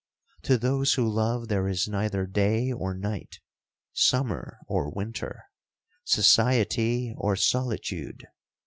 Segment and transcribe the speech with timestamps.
[0.45, 3.39] To those who love there is neither day or night,
[3.93, 5.43] summer or winter,
[6.05, 8.25] society or solitude.